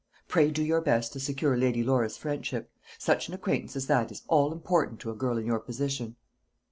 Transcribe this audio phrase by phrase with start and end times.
[0.27, 2.71] Pray do your best to secure Lady Laura's friendship.
[2.97, 6.15] Such an acquaintance as that is all important to a girl in your position."